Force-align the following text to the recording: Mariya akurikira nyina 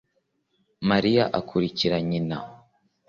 Mariya 0.89 1.23
akurikira 1.39 1.97
nyina 2.09 2.37